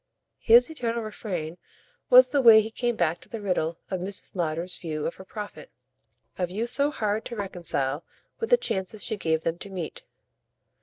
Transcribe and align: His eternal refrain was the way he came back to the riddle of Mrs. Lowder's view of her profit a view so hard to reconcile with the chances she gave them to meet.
His 0.39 0.67
eternal 0.71 1.03
refrain 1.03 1.59
was 2.09 2.29
the 2.29 2.41
way 2.41 2.59
he 2.59 2.71
came 2.71 2.95
back 2.95 3.21
to 3.21 3.29
the 3.29 3.39
riddle 3.39 3.77
of 3.91 3.99
Mrs. 4.01 4.35
Lowder's 4.35 4.79
view 4.79 5.05
of 5.05 5.17
her 5.17 5.23
profit 5.23 5.69
a 6.39 6.47
view 6.47 6.65
so 6.65 6.89
hard 6.89 7.23
to 7.25 7.35
reconcile 7.35 8.03
with 8.39 8.49
the 8.49 8.57
chances 8.57 9.03
she 9.03 9.15
gave 9.15 9.43
them 9.43 9.59
to 9.59 9.69
meet. 9.69 10.01